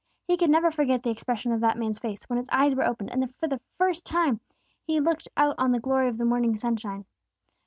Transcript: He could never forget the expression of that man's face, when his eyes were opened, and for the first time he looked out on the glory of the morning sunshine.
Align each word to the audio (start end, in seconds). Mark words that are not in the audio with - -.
He 0.25 0.35
could 0.35 0.49
never 0.49 0.71
forget 0.71 1.03
the 1.03 1.11
expression 1.11 1.51
of 1.51 1.59
that 1.61 1.77
man's 1.77 1.99
face, 1.99 2.23
when 2.23 2.37
his 2.37 2.49
eyes 2.51 2.75
were 2.75 2.87
opened, 2.87 3.11
and 3.11 3.31
for 3.35 3.47
the 3.47 3.61
first 3.77 4.03
time 4.03 4.39
he 4.83 4.99
looked 4.99 5.27
out 5.37 5.53
on 5.59 5.71
the 5.71 5.79
glory 5.79 6.07
of 6.09 6.17
the 6.17 6.25
morning 6.25 6.55
sunshine. 6.55 7.05